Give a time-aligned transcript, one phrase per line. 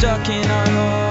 [0.00, 1.09] stuck in our homes.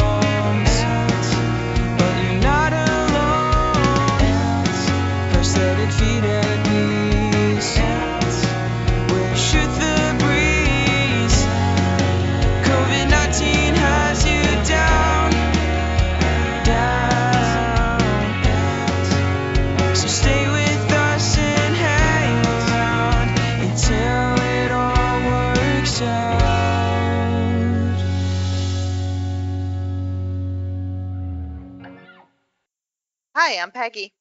[33.42, 34.14] Hi, I'm Peggy.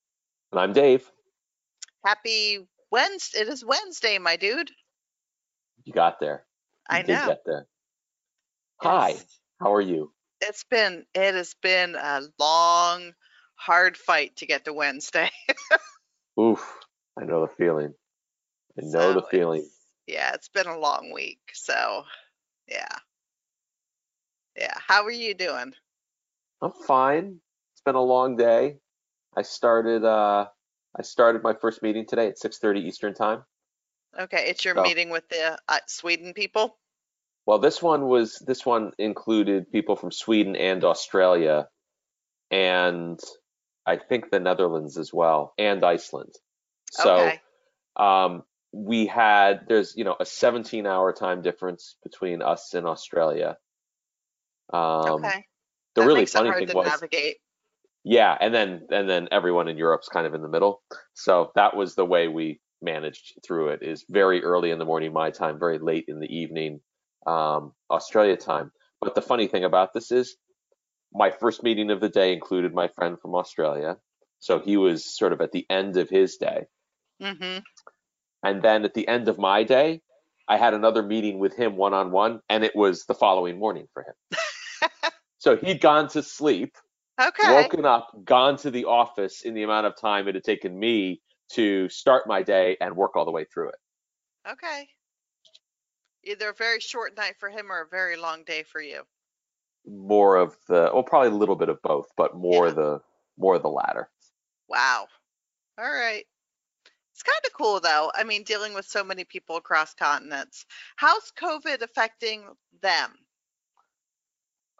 [0.52, 1.10] And I'm Dave.
[2.06, 3.40] Happy Wednesday.
[3.40, 4.70] It is Wednesday, my dude.
[5.82, 6.44] You got there.
[6.88, 7.26] You I did know.
[7.26, 7.66] get there.
[8.80, 9.08] Hi.
[9.08, 9.40] Yes.
[9.60, 10.12] How are you?
[10.40, 13.10] It's been it has been a long,
[13.56, 15.30] hard fight to get to Wednesday.
[16.40, 16.78] Oof.
[17.20, 17.94] I know the feeling.
[18.78, 19.62] I know the feeling.
[19.62, 19.74] it's-
[20.06, 21.40] Yeah, it's been a long week.
[21.54, 22.04] So
[22.68, 22.98] yeah.
[24.56, 24.74] Yeah.
[24.76, 25.72] How are you doing?
[26.62, 27.40] I'm fine.
[27.74, 28.76] It's been a long day.
[29.38, 30.46] I started uh
[30.98, 33.44] I started my first meeting today at 6:30 Eastern time.
[34.18, 36.76] Okay, it's your So- meeting with the uh, Sweden people.
[37.46, 41.68] Well, this one was this one included people from Sweden and Australia
[42.50, 43.20] and
[43.86, 46.34] I think the Netherlands as well and Iceland.
[46.90, 47.40] So okay.
[47.96, 53.56] um, we had there's you know a 17 hour time difference between us and Australia.
[54.72, 55.44] Um, okay.
[55.94, 57.36] The that really funny thing was, navigate.
[58.04, 60.82] Yeah, and then and then everyone in Europe's kind of in the middle.
[61.14, 63.82] So that was the way we managed through it.
[63.82, 66.80] Is very early in the morning my time, very late in the evening
[67.26, 68.72] um, Australia time.
[69.00, 70.36] But the funny thing about this is,
[71.12, 73.96] my first meeting of the day included my friend from Australia.
[74.40, 76.66] So he was sort of at the end of his day.
[77.22, 77.58] Mm-hmm.
[78.44, 80.00] And then at the end of my day,
[80.48, 83.86] I had another meeting with him one on one, and it was the following morning
[83.92, 84.38] for him.
[85.38, 86.76] so he'd gone to sleep,
[87.20, 87.52] Okay.
[87.52, 91.20] woken up, gone to the office in the amount of time it had taken me
[91.52, 93.76] to start my day and work all the way through it.
[94.48, 94.88] Okay.
[96.24, 99.02] Either a very short night for him or a very long day for you.
[99.86, 102.74] More of the, well, probably a little bit of both, but more Yeah.
[102.74, 103.02] the
[103.36, 104.10] more the latter.
[104.68, 105.06] Wow.
[105.78, 106.26] All right.
[107.12, 108.10] It's kind of cool though.
[108.14, 110.66] I mean, dealing with so many people across continents.
[110.96, 112.44] How's COVID affecting
[112.82, 113.14] them?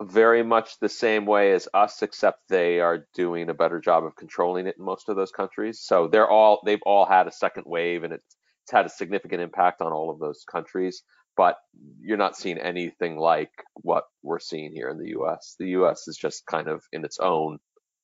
[0.01, 4.15] Very much the same way as us, except they are doing a better job of
[4.15, 5.81] controlling it in most of those countries.
[5.83, 9.43] So they're all they've all had a second wave, and it's, it's had a significant
[9.43, 11.03] impact on all of those countries.
[11.37, 11.57] But
[12.01, 15.57] you're not seeing anything like what we're seeing here in the U.S.
[15.59, 16.07] The U.S.
[16.09, 17.59] is just kind of in its own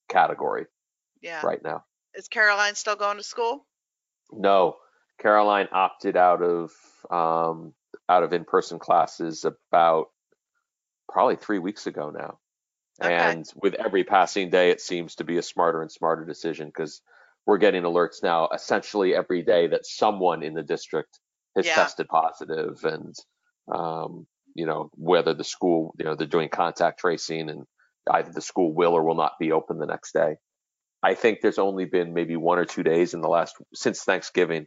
[0.08, 0.66] category
[1.22, 1.44] Yeah.
[1.44, 1.84] right now.
[2.14, 3.66] Is Caroline still going to school?
[4.32, 4.76] No,
[5.20, 6.70] Caroline opted out of
[7.10, 7.72] um,
[8.08, 10.06] out of in-person classes about
[11.10, 12.38] probably three weeks ago now.
[13.02, 13.12] Okay.
[13.12, 17.00] And with every passing day, it seems to be a smarter and smarter decision because
[17.46, 21.18] we're getting alerts now essentially every day that someone in the district
[21.56, 21.74] has Yeah.
[21.74, 23.14] tested positive and
[23.72, 27.66] um, you know whether the school you know they're doing contact tracing and
[28.10, 30.36] either the school will or will not be open the next day.
[31.02, 34.66] I think there's only been maybe one or two days in the last since Thanksgiving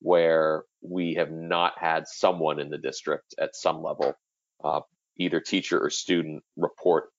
[0.00, 4.14] where we have not had someone in the district at some level,
[4.62, 4.80] uh,
[5.18, 7.10] either teacher or student, report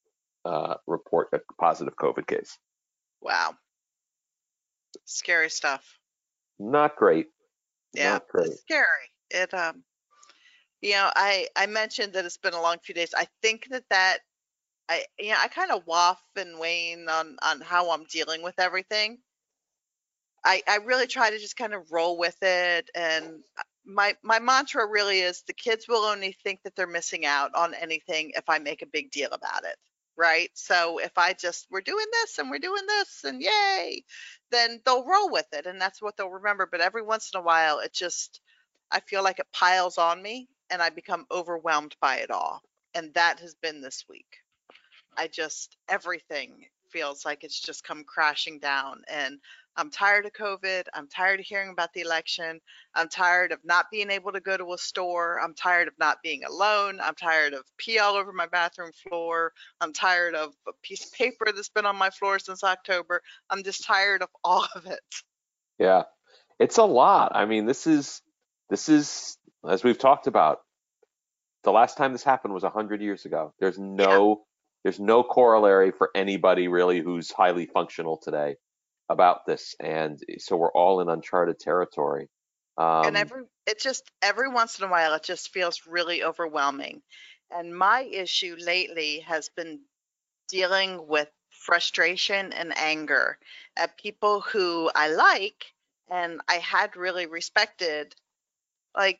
[0.46, 2.58] uh, report a positive COVID case.
[3.22, 3.56] Wow.
[5.06, 5.85] Scary stuff.
[6.59, 7.28] Not great.
[7.94, 8.13] Yeah.
[8.13, 8.47] Not great.
[8.47, 9.12] It's scary.
[9.30, 9.84] It um
[10.81, 13.13] you know, I I mentioned that it's been a long few days.
[13.16, 14.19] I think that that
[14.90, 18.59] I you know, I kind of waff and wane on on how I'm dealing with
[18.59, 19.18] everything.
[20.46, 23.44] I I really try to just kind of roll with it and
[23.87, 27.73] my my mantra really is the kids will only think that they're missing out on
[27.73, 29.77] anything if I make a big deal about it.
[30.17, 30.49] Right?
[30.55, 34.03] So if I just we're doing this and we're doing this and yay,
[34.51, 36.67] then they'll roll with it and that's what they'll remember.
[36.69, 38.41] But every once in a while it just
[38.91, 42.61] I feel like it piles on me and I become overwhelmed by it all.
[42.93, 44.37] And that has been this week.
[45.16, 49.03] I just, everything feels like it's just come crashing down.
[49.07, 49.40] And
[49.78, 50.85] I'm tired of COVID.
[50.96, 52.59] I'm tired of hearing about the election.
[52.96, 55.40] I'm tired of not being able to go to a store.
[55.40, 57.00] I'm tired of not being alone.
[57.00, 59.53] I'm tired of pee all over my bathroom floor.
[59.79, 63.22] I'm tired of a piece of paper that's been on my floor since October.
[63.52, 65.00] I'm just tired of all of it.
[65.78, 66.03] Yeah,
[66.59, 67.34] it's a lot.
[67.35, 68.24] I mean, this is
[68.72, 69.38] this is
[69.68, 70.62] as we've talked about.
[71.64, 73.53] The last time this happened was hundred years ago.
[73.59, 74.41] There's no
[74.84, 78.56] there's no corollary for anybody really who's highly functional today
[79.09, 82.29] about this, and so we're all in uncharted territory.
[82.77, 87.01] Um, and every it just every once in a while it just feels really overwhelming
[87.49, 89.79] And my issue lately has been
[90.49, 93.37] dealing with frustration and anger
[93.75, 95.73] at people who I like
[96.09, 98.15] and I had really respected,
[98.95, 99.19] like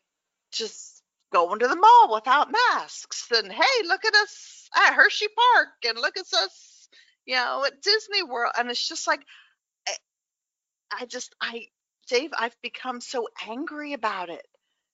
[0.51, 1.01] just
[1.31, 5.97] going to the mall without masks and hey, look at us at Hershey Park and
[5.97, 6.89] look at us,
[7.25, 8.53] you know, at Disney World.
[8.57, 9.21] And it's just like,
[10.91, 11.67] I, just, I,
[12.09, 14.45] Dave, I've become so angry about it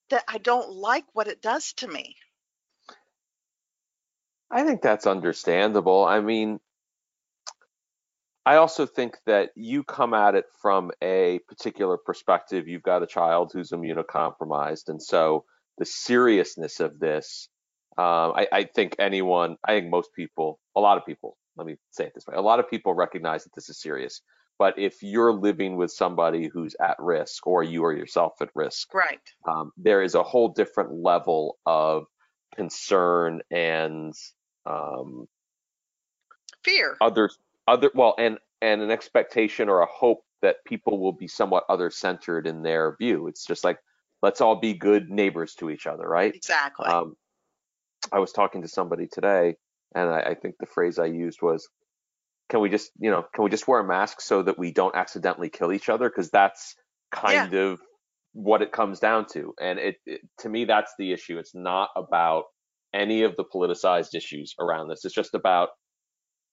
[0.09, 2.15] that I don't like what it does to me.
[4.51, 6.05] I think that's understandable.
[6.05, 6.59] I mean,
[8.45, 12.67] I also think that you come at it from a particular perspective.
[12.67, 15.45] You've got a child who's immunocompromised, and so
[15.77, 17.49] the seriousness of this,
[17.97, 21.77] um, I, I think anyone, I think most people, a lot of people, let me
[21.91, 24.21] say it this way, a lot of people recognize that this is serious.
[24.59, 28.94] But if you're living with somebody who's at risk, or you are yourself at risk,
[28.94, 29.19] Right.
[29.47, 32.05] um, there is a whole different level of
[32.55, 34.13] concern and
[34.65, 35.27] um,
[36.63, 36.97] Fear.
[37.01, 37.29] other
[37.67, 41.89] other well and and an expectation or a hope that people will be somewhat other
[41.89, 43.79] centered in their view it's just like
[44.21, 46.85] let's all be good neighbors to each other right Exactly.
[46.85, 47.17] um,
[48.13, 49.55] i was talking to somebody today
[49.95, 51.67] and I, I think the phrase i used was
[52.49, 54.95] can we just you know can we just wear a mask so that we don't
[54.95, 56.09] accidentally kill each other?
[56.09, 56.75] Because that's
[57.11, 57.79] kind of
[58.33, 59.53] what it comes down to.
[59.61, 61.37] And it, it to me that's the issue.
[61.37, 62.45] It's not about
[62.93, 65.05] any of the politicized issues around this.
[65.05, 65.69] It's just about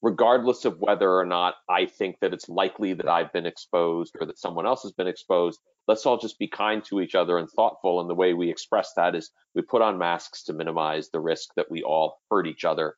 [0.02, 4.26] regardless of whether or not I think that it's likely that I've been exposed or
[4.26, 7.48] that someone else has been exposed, let's all just be kind to each other and
[7.50, 8.00] thoughtful.
[8.00, 11.50] And the way we express that is we put on masks to minimize the risk
[11.56, 12.94] that we all hurt each other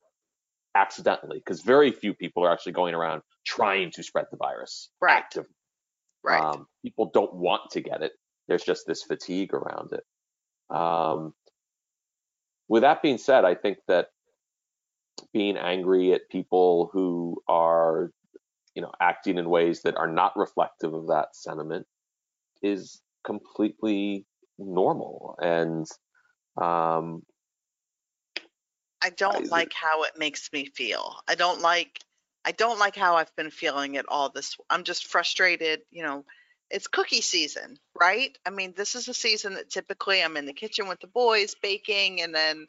[0.75, 5.19] accidentally, because very few people are actually going around trying to spread the virus Right.
[5.23, 5.55] actively.
[6.25, 6.43] right.
[6.43, 8.13] Um, people don't want to get it.
[8.49, 10.05] There's just this fatigue around it.
[10.75, 11.35] Um,
[12.69, 14.09] with that being said, I think that
[15.33, 18.11] being angry at people who are,
[18.75, 21.87] you know, acting in ways that are not reflective of that sentiment
[22.63, 24.27] is completely
[24.59, 25.37] normal.
[25.41, 25.87] And
[26.61, 27.23] um,
[29.03, 31.17] I don't like how it makes me feel.
[31.29, 31.99] I don't like
[32.45, 36.25] I don't like how I've been feeling it all this I'm just frustrated, you know.
[36.71, 38.37] It's cookie season, right?
[38.47, 41.55] I mean, this is a season that typically I'm in the kitchen with the boys
[41.61, 42.67] baking and then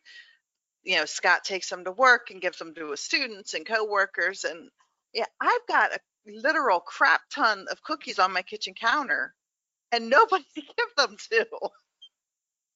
[0.84, 4.44] you know, Scott takes them to work and gives them to his students and coworkers
[4.44, 4.70] and
[5.14, 9.34] yeah, I've got a literal crap ton of cookies on my kitchen counter
[9.92, 11.46] and nobody to give them to.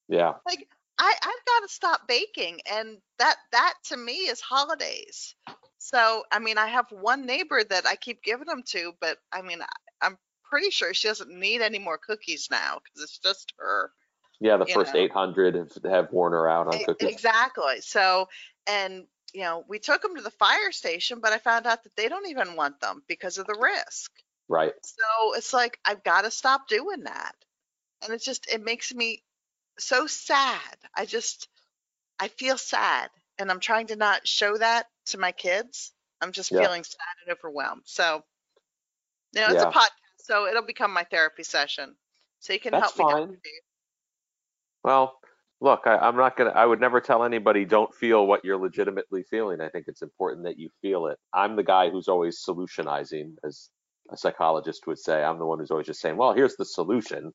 [0.08, 0.66] yeah, like
[0.98, 5.34] I, I've got to stop baking, and that that to me is holidays.
[5.78, 9.42] So I mean, I have one neighbor that I keep giving them to, but I
[9.42, 13.52] mean, I, I'm pretty sure she doesn't need any more cookies now because it's just
[13.58, 13.92] her.
[14.40, 14.56] yeah.
[14.56, 15.00] The first know.
[15.00, 17.08] 800 have, have worn her out on cookies.
[17.08, 17.80] Exactly.
[17.80, 18.28] So
[18.68, 21.94] and you know, we took them to the fire station, but I found out that
[21.96, 24.10] they don't even want them because of the risk.
[24.48, 24.72] Right.
[24.82, 27.34] So it's like I've got to stop doing that.
[28.02, 29.22] And it's just it makes me
[29.78, 30.76] so sad.
[30.94, 31.48] I just
[32.18, 35.92] I feel sad and I'm trying to not show that to my kids.
[36.20, 36.62] I'm just Yeah.
[36.62, 37.82] feeling sad and overwhelmed.
[37.84, 38.24] So
[39.34, 39.68] you know, it's Yeah.
[39.68, 39.88] a podcast,
[40.18, 41.96] so it'll become my therapy session.
[42.40, 43.22] So you can That's help me fine.
[43.22, 43.28] out.
[43.28, 43.52] Dave.
[44.84, 45.18] Well,
[45.60, 46.50] look, I, I'm not gonna.
[46.50, 49.60] I would never tell anybody don't feel what you're legitimately feeling.
[49.60, 51.18] I think it's important that you feel it.
[51.32, 53.70] I'm the guy who's always solutionizing, as
[54.10, 55.22] a psychologist would say.
[55.22, 57.32] I'm the one who's always just saying, "Well, here's the solution,"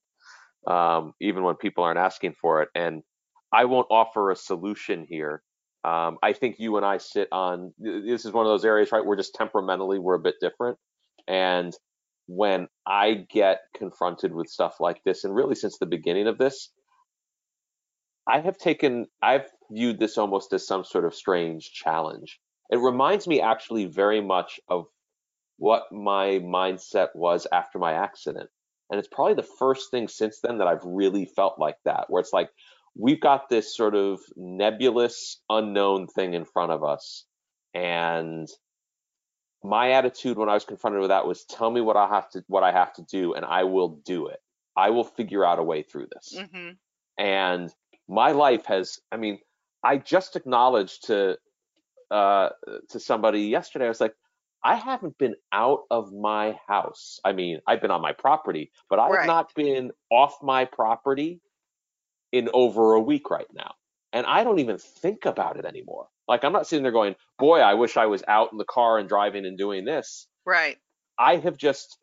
[0.68, 2.70] um, even when people aren't asking for it.
[2.76, 3.04] And
[3.52, 5.44] I won't offer a solution here.
[5.84, 7.74] Um, I think you and I sit on.
[7.78, 9.06] This is one of those areas, right?
[9.06, 10.78] We're just temperamentally we're a bit different,
[11.28, 11.74] and
[12.28, 16.70] when I get confronted with stuff like this, and really since the beginning of this,
[18.28, 22.40] I have taken, I've viewed this almost as some sort of strange challenge.
[22.70, 24.86] It reminds me actually very much of
[25.58, 28.50] what my mindset was after my accident.
[28.92, 32.22] And it's probably the first thing since then that I've really felt like that, where
[32.22, 32.50] it's like,
[32.96, 37.26] we've got this sort of nebulous, unknown thing in front of us.
[37.74, 38.48] And
[39.64, 42.44] my attitude when I was confronted with that was, tell me what I have to,
[42.48, 44.40] what I have to do, and I will do it.
[44.78, 46.72] I will figure out a way through this hmm
[47.20, 47.74] and
[48.10, 49.40] my life has i mean
[49.84, 51.38] i just acknowledged to
[52.12, 52.50] uh
[52.90, 54.16] to somebody yesterday i was like
[54.64, 59.00] i haven't been out of my house i mean i've been on my property but
[59.00, 59.28] i have Right.
[59.28, 61.42] not been off my property
[62.32, 63.74] in over a week right now
[64.12, 67.60] and i don't even think about it anymore like i'm not sitting there going boy
[67.60, 70.78] i wish i was out in the car and driving and doing this Right.
[71.18, 71.98] I have just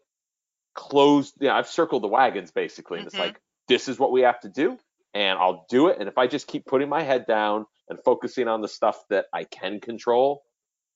[0.75, 2.99] closed, you know, I've circled the wagons basically.
[2.99, 3.21] And it's Mhm.
[3.21, 4.79] like, this is what we have to do.
[5.12, 5.99] and I'll do it.
[5.99, 9.26] And if I just keep putting my head down and focusing on the stuff that
[9.33, 10.45] I can control,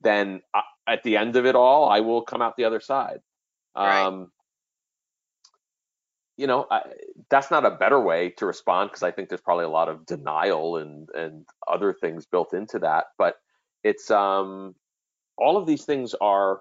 [0.02, 3.20] then I, at the end of it all, I will come out the other side.
[3.76, 4.04] Right.
[4.04, 4.30] Um,
[6.36, 6.82] you know, I,
[7.30, 10.04] that's not a better way to respond because I think there's probably a lot of
[10.04, 13.06] denial and and other things built into that.
[13.18, 13.36] But
[13.84, 14.74] it's um,
[15.38, 16.60] all of these things are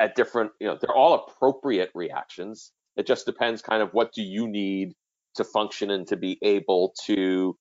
[0.00, 2.72] at different, you know, they're all appropriate reactions.
[2.96, 4.94] It just depends kind of what do you need
[5.36, 7.56] to function and to be able to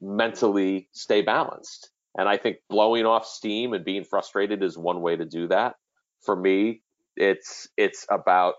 [0.00, 1.90] mentally stay balanced.
[2.18, 5.74] And I think blowing off steam and being frustrated is one way to do that.
[6.22, 6.82] For me,
[7.16, 8.54] it's it's about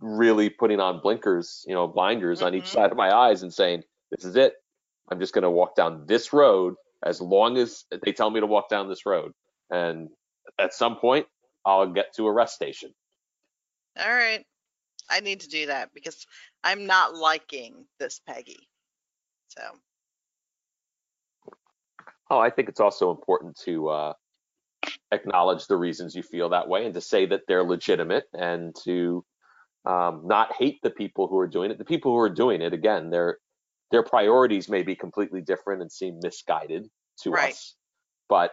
[0.00, 2.72] really putting on blinkers, you know, blinders on each Mhm.
[2.72, 4.54] side of my eyes and saying, this is it.
[5.10, 8.46] I'm just going to walk down this road as long as they tell me to
[8.46, 9.32] walk down this road.
[9.70, 10.08] And
[10.58, 11.26] at some point,
[11.64, 12.94] I'll get to a rest station.
[13.98, 14.44] All right.
[15.10, 16.26] I need to do that because
[16.62, 18.68] I'm not liking this Peggy.
[19.48, 19.62] So,
[22.30, 24.12] Oh, I think it's also important to uh,
[25.12, 29.24] acknowledge the reasons you feel that way and to say that they're legitimate and to
[29.86, 31.78] um, not hate the people who are doing it.
[31.78, 33.38] The people who are doing it, again, their
[33.90, 36.88] their priorities may be completely different and seem misguided
[37.22, 37.52] to Right.
[37.52, 37.74] us.
[38.28, 38.52] But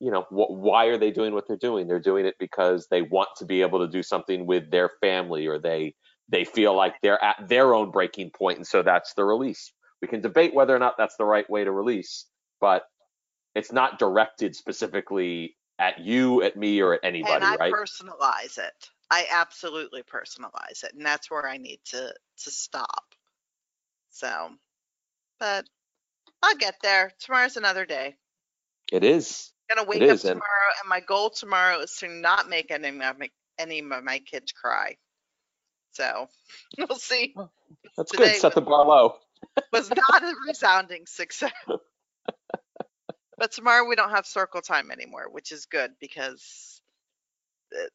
[0.00, 1.86] you know, wh- why are they doing what they're doing?
[1.86, 5.46] They're doing it because they want to be able to do something with their family,
[5.46, 5.94] or they
[6.28, 9.72] they feel like they're at their own breaking point, and so that's the release.
[10.02, 12.26] We can debate whether or not that's the right way to release,
[12.60, 12.84] but
[13.54, 17.72] it's not directed specifically at you, at me, or at anybody, and I right?
[17.72, 18.90] personalize it.
[19.10, 22.12] I absolutely personalize it, and that's where I need to
[22.44, 23.04] to stop.
[24.10, 24.50] So,
[25.40, 25.64] but
[26.42, 27.12] I'll get there.
[27.20, 28.16] Tomorrow's another day.
[28.92, 29.52] It is.
[29.68, 32.94] gonna wake up and- tomorrow, and my goal tomorrow is to not make any of
[32.94, 34.96] my any of my kids cry.
[35.92, 36.28] So
[36.78, 37.34] we'll see.
[37.96, 38.40] That's Today good.
[38.40, 39.16] Set the bar low.
[39.72, 41.52] Was not a resounding success.
[43.38, 46.82] but tomorrow we don't have circle time anymore, which is good because
[47.74, 47.86] uh,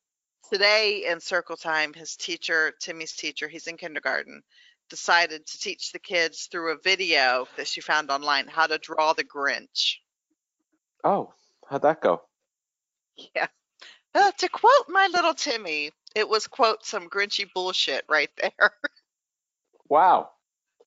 [0.51, 4.41] today in circle time, his teacher, Timmy's teacher, he's in kindergarten,
[4.89, 9.13] decided to teach the kids through a video that she found online how to draw
[9.13, 9.95] the Grinch.
[11.03, 11.33] Oh,
[11.69, 12.21] how'd that go?
[13.35, 13.47] Yeah.
[14.15, 18.71] Uh, to quote my little Timmy, it was quote some Grinchy bullshit right there.
[19.89, 20.29] Wow.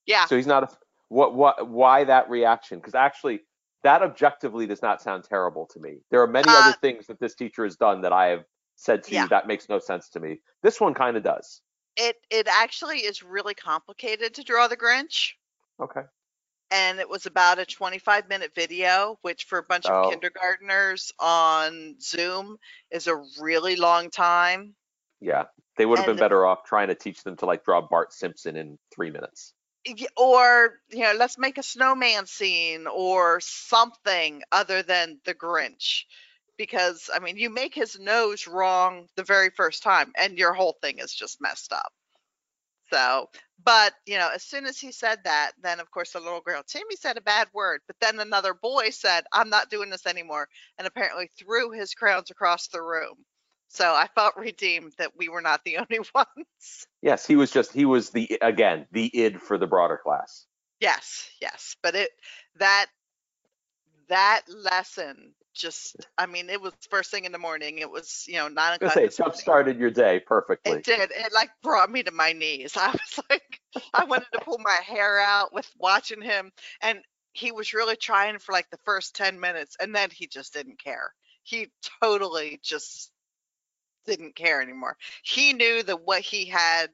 [0.06, 0.26] yeah.
[0.26, 0.68] So he's not a.
[1.08, 1.34] What?
[1.34, 1.68] What?
[1.68, 2.78] Why that reaction?
[2.78, 3.40] Because actually,
[3.86, 6.00] that objectively does not sound terrible to me.
[6.10, 9.04] There are many Uh, other things that this teacher has done that I have said
[9.04, 9.22] to Yeah.
[9.22, 10.40] you that makes no sense to me.
[10.60, 11.62] This one kind of does.
[11.96, 15.34] It it actually is really complicated to draw the Grinch.
[15.80, 16.02] Okay.
[16.72, 20.10] And it was about a 25 minute video, which for a bunch of Oh.
[20.10, 22.58] kindergartners on Zoom
[22.90, 24.74] is a really long time.
[25.20, 25.44] Yeah.
[25.76, 28.56] They would have been better off trying to teach them to like draw Bart Simpson
[28.56, 29.54] in three minutes.
[30.16, 36.04] Or, you know, let's make a snowman scene or something other than the Grinch.
[36.58, 40.76] Because, I mean, you make his nose wrong the very first time and your whole
[40.80, 41.92] thing is just messed up.
[42.90, 43.28] So,
[43.64, 46.62] but, you know, as soon as he said that, then of course the little girl,
[46.66, 50.48] Timmy said a bad word, but then another boy said, I'm not doing this anymore,
[50.78, 53.16] and apparently threw his crayons across the room.
[53.68, 56.86] So I felt redeemed that we were not the only ones.
[57.02, 60.46] Yes, he was just he was the again the id for the broader class.
[60.80, 62.10] Yes, yes, but it
[62.56, 62.86] that
[64.08, 67.78] that lesson just I mean it was first thing in the morning.
[67.78, 68.92] It was you know nine o'clock.
[68.92, 70.72] say jump started your day perfectly.
[70.72, 71.10] It did.
[71.10, 72.76] It like brought me to my knees.
[72.76, 73.60] I was like,
[73.94, 77.00] I wanted to pull my hair out with watching him, and
[77.32, 80.78] he was really trying for like the first ten minutes, and then he just didn't
[80.78, 81.12] care.
[81.42, 81.68] He
[82.02, 83.10] totally just
[84.06, 84.96] didn't care anymore.
[85.22, 86.88] He knew that what he had,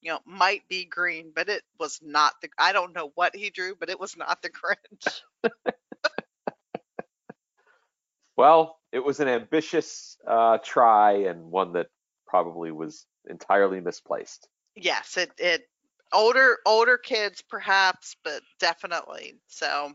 [0.00, 2.48] you know, might be green, but it was not the.
[2.58, 5.20] I don't know what he drew, but it was not the Grinch.
[8.36, 11.88] Well, it was an ambitious uh, try and one that
[12.26, 14.48] probably was entirely misplaced.
[14.74, 15.68] yes, it it
[16.12, 19.92] older older kids perhaps, but definitely so.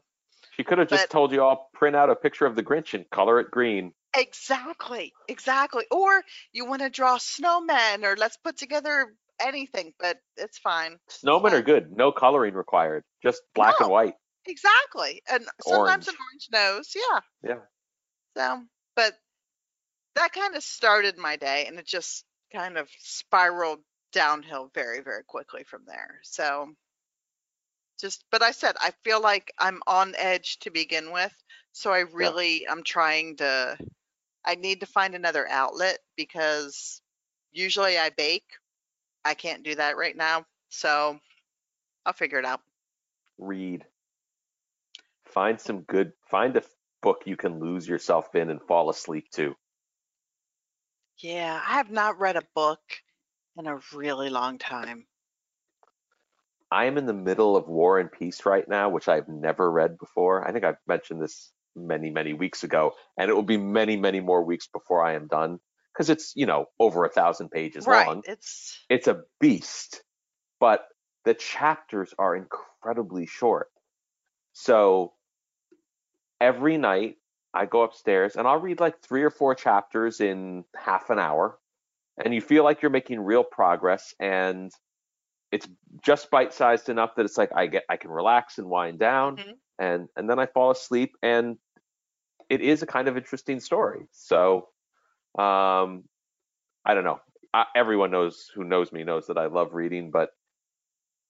[0.55, 2.93] She could have just But- told you all print out a picture of the Grinch
[2.93, 3.91] and color it green.
[4.17, 5.85] Exactly, exactly.
[5.91, 10.97] Or you want to draw snowmen, or let's put together anything, but it's fine.
[11.23, 14.15] Snowmen are good, no coloring required, just black and white.
[14.47, 15.21] Exactly.
[15.29, 16.49] And sometimes an Orange.
[16.53, 17.19] orange nose, yeah.
[17.49, 17.59] Yeah.
[18.35, 18.63] So,
[18.95, 19.13] but
[20.15, 23.79] that kind of started my day, and it just kind of spiraled
[24.13, 26.19] downhill very, very quickly from there.
[26.23, 26.73] So,
[27.99, 31.33] just, but I said, I feel like I'm on edge to begin with.
[31.73, 33.77] So I really, I'm trying to,
[34.47, 37.01] I need to find another outlet because
[37.51, 38.49] usually I bake.
[39.25, 40.45] I can't do that right now.
[40.69, 41.19] So
[42.05, 42.61] I'll figure it out.
[43.37, 43.85] read.
[45.25, 46.63] Find some good, find a
[47.01, 49.53] book you can lose yourself in and fall asleep to.
[51.19, 52.79] Yeah, I have not read a book
[53.57, 55.05] in a really long time.
[56.71, 59.97] I am in the middle of War and Peace right now, which I've never read
[59.97, 60.47] before.
[60.47, 64.19] I think I've mentioned this many, many weeks ago, and it will be many, many
[64.19, 65.59] more weeks before I am done
[65.93, 68.07] because it's, you know, over a thousand pages right.
[68.07, 68.23] long.
[68.25, 70.03] It's It's a beast,
[70.59, 70.87] but
[71.25, 73.69] the chapters are incredibly short.
[74.53, 75.13] So
[76.39, 77.17] every night
[77.53, 81.59] I go upstairs and I'll read like three or four chapters in half an hour,
[82.23, 84.71] and you feel like you're making real progress and
[85.51, 85.67] it's
[86.03, 89.53] just bite-sized enough that it's like I get I can relax and wind down Mhm.
[89.79, 91.57] and and then I fall asleep and
[92.49, 94.07] it is a kind of interesting story.
[94.11, 94.67] So
[95.37, 96.03] um
[96.85, 97.19] I don't know.
[97.53, 100.29] I, everyone knows who knows me knows that I love reading, but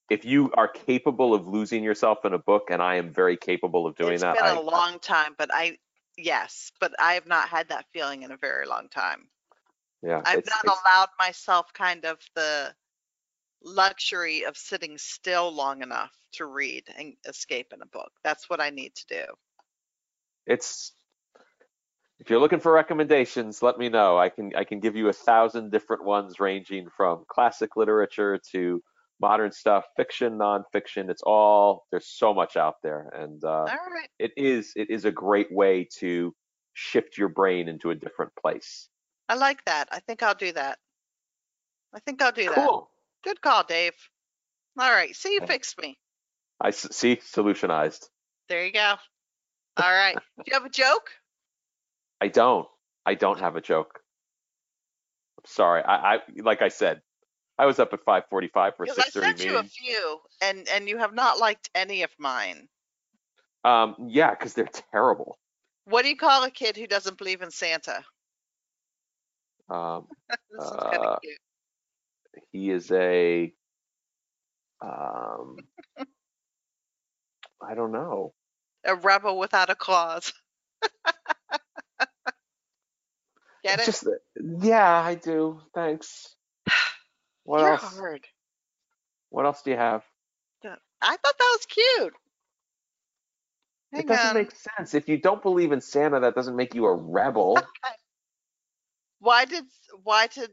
[0.10, 3.86] if you are capable of losing yourself in a book, and I am very capable
[3.88, 5.80] of doing it's that, been I, a long time, but I
[6.18, 9.28] yes, but I have not had that feeling in a very long time.
[10.02, 12.74] yeah, I've it's- not it's- allowed myself kind of the
[13.64, 18.12] luxury of sitting still long enough to read and escape in a book.
[18.24, 19.26] That's what I need to do.
[20.46, 20.94] it's
[22.20, 24.18] if you're looking for recommendations, let me know.
[24.18, 28.82] I can I can give you a thousand different ones ranging from classic literature to
[29.20, 31.10] modern stuff, fiction, nonfiction.
[31.10, 34.10] It's all there's so much out there, and uh, right.
[34.20, 36.34] it is it is a great way to
[36.74, 38.90] shift your brain into a different place.
[39.30, 39.90] I like that.
[39.92, 40.80] I think I'll do that.
[41.94, 42.56] I think I'll do that.
[42.56, 42.90] Cool.
[43.24, 43.94] Good call, Dave.
[44.80, 45.16] All right.
[45.16, 45.98] See, you fixed me.
[46.62, 48.08] I s- see solutionized.
[48.50, 48.96] There you go.
[49.78, 50.16] All right.
[50.16, 51.12] Do you have a joke?
[52.22, 52.68] I don't.
[53.06, 54.02] I don't have a joke.
[55.40, 55.84] I'm sorry.
[55.84, 57.02] I, I like I said,
[57.58, 60.68] I was up at 5:45 for a Because I 6:30 sent you a few, and
[60.68, 62.70] and you have not liked any of mine.
[63.64, 65.38] Um, yeah, because they're terrible.
[65.86, 68.06] What do you call a kid who doesn't believe in Santa?
[69.70, 70.08] Um,
[70.50, 71.38] This is kind Uh, of cute.
[72.52, 73.54] he is a.
[74.82, 75.68] Um,
[77.62, 78.34] I don't know.
[78.86, 80.34] A rebel without a cause.
[83.68, 83.86] Get it?
[83.86, 84.08] Just
[84.62, 85.62] yeah, I do.
[85.74, 86.34] Thanks.
[87.44, 87.98] What You're else?
[87.98, 88.28] hard.
[89.30, 90.04] What else do you have?
[91.02, 92.14] I thought that was cute.
[93.94, 94.34] Hang it doesn't on.
[94.36, 94.94] make sense.
[94.94, 97.58] If you don't believe in Santa, that doesn't make you a rebel.
[99.20, 99.64] Why did
[100.04, 100.52] why did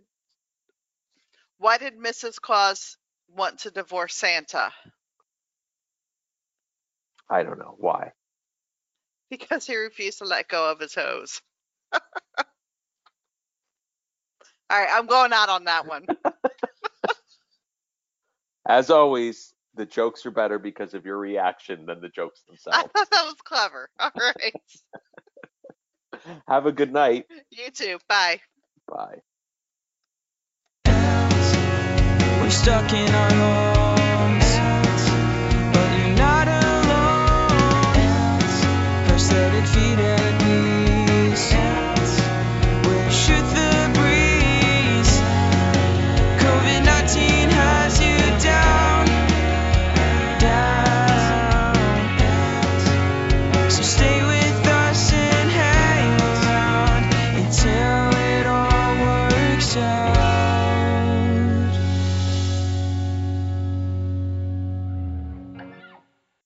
[1.58, 2.40] why did Mrs.
[2.40, 2.96] Claus
[3.28, 4.72] want to divorce Santa?
[7.28, 8.12] I don't know why.
[9.28, 11.42] Because he refused to let go of his hose.
[14.70, 16.06] All right, I'm going out on that one.
[18.66, 22.78] As always, the jokes are better because of your reaction than the jokes themselves.
[22.78, 23.88] I thought that was clever.
[23.98, 24.54] All right.
[26.48, 27.26] Have a good night.
[27.50, 27.98] You too.
[28.08, 28.40] Bye.
[28.88, 29.20] Bye.
[32.40, 33.73] We're stuck in our home.